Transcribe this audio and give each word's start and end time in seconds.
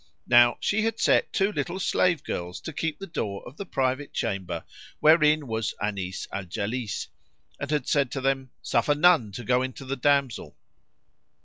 Now 0.25 0.57
she 0.59 0.81
had 0.81 0.99
set 0.99 1.31
two 1.31 1.51
little 1.51 1.79
slave 1.79 2.23
girls 2.23 2.59
to 2.61 2.73
keep 2.73 2.97
the 2.97 3.05
door 3.05 3.47
of 3.47 3.57
the 3.57 3.67
private 3.67 4.13
chamber 4.13 4.63
wherein 4.99 5.45
was 5.45 5.75
Anis 5.79 6.27
al 6.31 6.45
Jalis 6.45 7.07
and 7.59 7.69
had 7.69 7.87
said 7.87 8.09
to 8.13 8.21
them, 8.21 8.49
"Suffer 8.63 8.95
none 8.95 9.29
go 9.45 9.61
in 9.61 9.73
to 9.73 9.85
the 9.85 9.95
damsel." 9.95 10.55